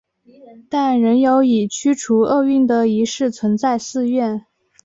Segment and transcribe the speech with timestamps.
[0.67, 4.43] 但仍有以驱除恶运的仪式存在的寺院。